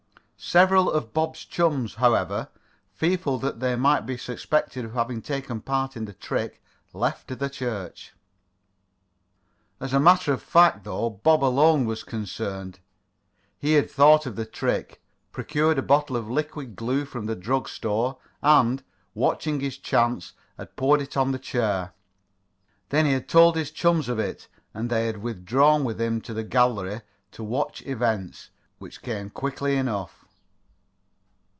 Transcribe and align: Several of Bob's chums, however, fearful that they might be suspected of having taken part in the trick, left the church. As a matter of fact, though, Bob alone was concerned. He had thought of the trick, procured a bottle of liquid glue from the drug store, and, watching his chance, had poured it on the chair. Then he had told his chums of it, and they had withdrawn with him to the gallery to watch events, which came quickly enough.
Several 0.43 0.89
of 0.91 1.13
Bob's 1.13 1.45
chums, 1.45 1.93
however, 1.95 2.49
fearful 2.95 3.37
that 3.37 3.59
they 3.59 3.75
might 3.75 4.07
be 4.07 4.17
suspected 4.17 4.83
of 4.83 4.95
having 4.95 5.21
taken 5.21 5.61
part 5.61 5.95
in 5.95 6.05
the 6.05 6.13
trick, 6.15 6.63
left 6.93 7.27
the 7.37 7.47
church. 7.47 8.11
As 9.79 9.93
a 9.93 9.99
matter 9.99 10.33
of 10.33 10.41
fact, 10.41 10.83
though, 10.83 11.11
Bob 11.11 11.43
alone 11.43 11.85
was 11.85 12.03
concerned. 12.03 12.79
He 13.59 13.73
had 13.73 13.87
thought 13.91 14.25
of 14.25 14.35
the 14.35 14.47
trick, 14.47 14.99
procured 15.31 15.77
a 15.77 15.83
bottle 15.83 16.17
of 16.17 16.27
liquid 16.27 16.75
glue 16.75 17.05
from 17.05 17.27
the 17.27 17.35
drug 17.35 17.69
store, 17.69 18.17
and, 18.41 18.81
watching 19.13 19.59
his 19.59 19.77
chance, 19.77 20.33
had 20.57 20.75
poured 20.75 21.01
it 21.03 21.15
on 21.15 21.31
the 21.31 21.39
chair. 21.39 21.93
Then 22.89 23.05
he 23.05 23.11
had 23.13 23.29
told 23.29 23.55
his 23.55 23.69
chums 23.69 24.09
of 24.09 24.17
it, 24.17 24.47
and 24.73 24.89
they 24.89 25.05
had 25.05 25.17
withdrawn 25.21 25.83
with 25.83 26.01
him 26.01 26.19
to 26.21 26.33
the 26.33 26.43
gallery 26.43 27.01
to 27.33 27.43
watch 27.43 27.83
events, 27.85 28.49
which 28.79 29.03
came 29.03 29.29
quickly 29.29 29.75
enough. 29.77 30.17